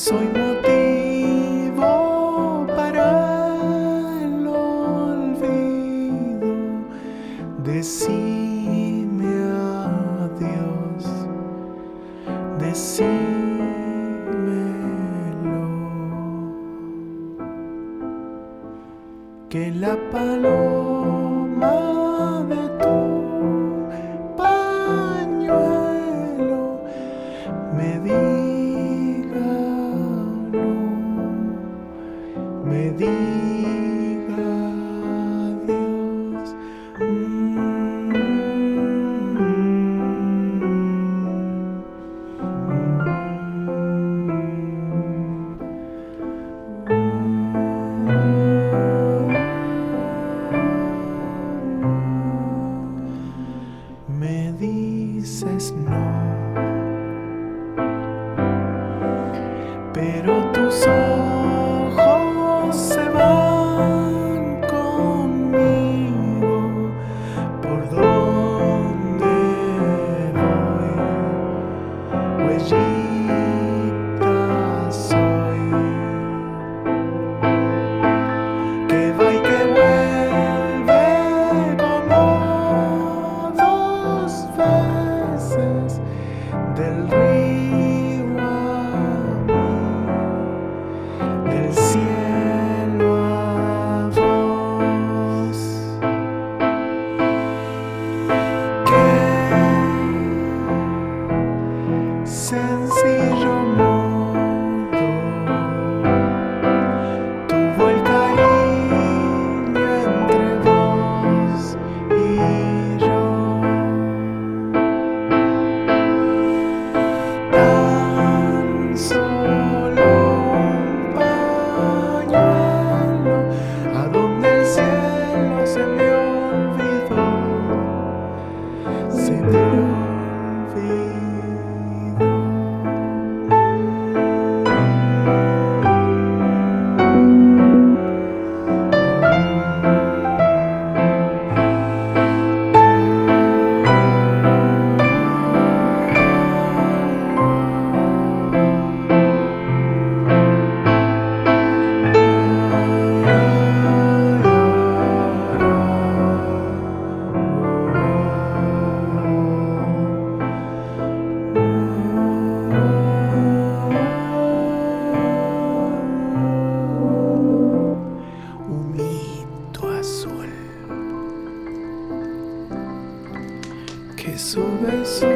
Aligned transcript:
soy 0.00 0.28
motivo 0.28 1.90
para 2.74 3.08
el 4.22 4.46
olvido. 4.46 5.66
Decime 7.62 9.30
adiós, 10.24 11.04
decímelo. 12.58 13.20
Que 19.50 19.70
la 19.70 19.94
paloma. 20.10 21.99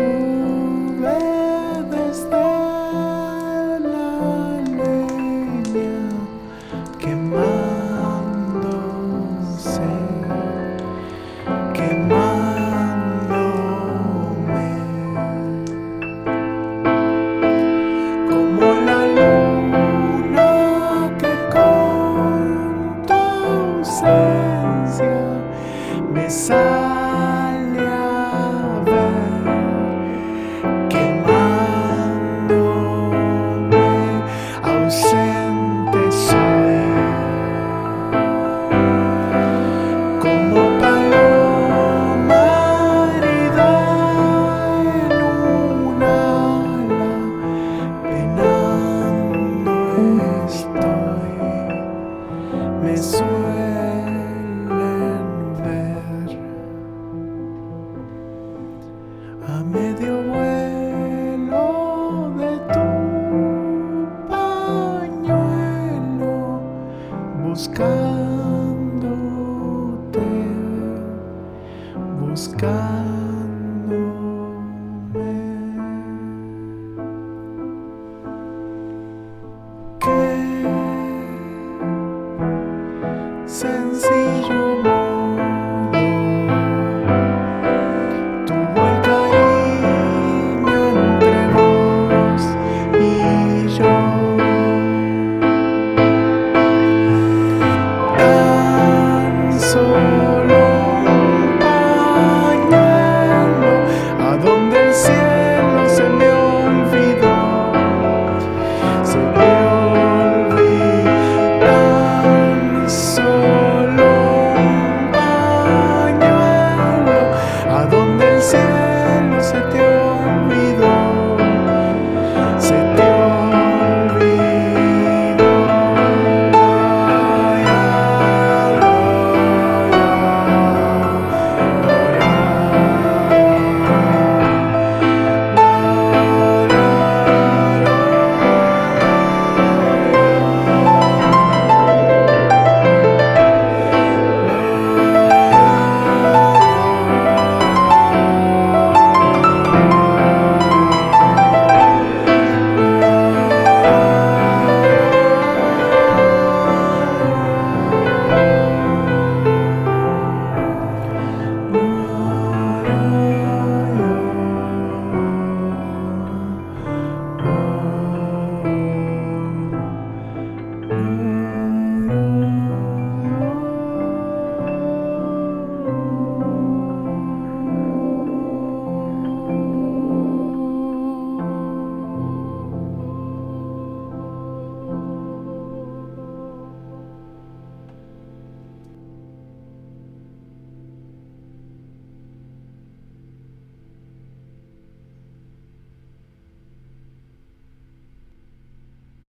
you. 0.04 0.33